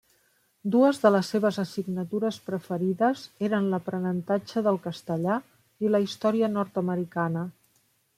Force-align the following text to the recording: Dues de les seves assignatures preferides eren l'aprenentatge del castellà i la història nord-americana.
Dues 0.75 0.99
de 1.01 1.09
les 1.15 1.27
seves 1.33 1.57
assignatures 1.63 2.39
preferides 2.47 3.25
eren 3.49 3.67
l'aprenentatge 3.73 4.63
del 4.69 4.81
castellà 4.87 5.37
i 5.89 5.93
la 5.97 6.01
història 6.07 6.51
nord-americana. 6.59 7.45